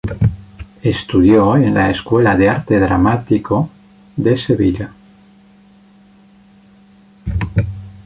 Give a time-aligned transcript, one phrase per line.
[0.81, 3.69] Estudió en la Escuela de Arte Dramático
[4.15, 4.89] de Sevilla.